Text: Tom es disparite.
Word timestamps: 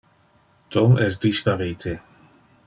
Tom 0.75 0.97
es 1.09 1.19
disparite. 1.27 1.95